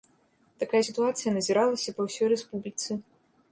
[0.63, 3.01] Такая сітуацыя назіралася па ўсёй рэспубліцы.